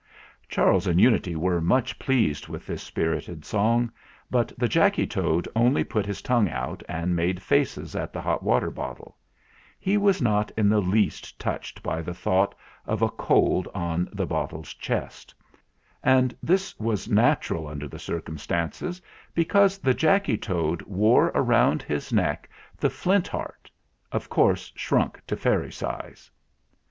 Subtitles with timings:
[0.49, 3.91] Charles and Unity were much pleased with this spirited song;
[4.31, 8.41] but the Jacky Toad only put his tongue out and made faces at the hot
[8.41, 9.15] water bottle.
[9.79, 12.59] He was not in the least touched by 210 THE FLINT HEART the thought
[12.93, 15.35] of a cold on the bottle's chest.
[16.01, 19.03] And this was natural under the circumstances,
[19.35, 23.69] because the Jacky Toad wore round his neck the Flint Heart
[24.11, 26.31] of course shrunk to fairy size.